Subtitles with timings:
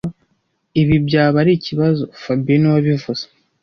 [0.81, 3.23] Ibi byaba ari ikibazo fabien niwe wabivuze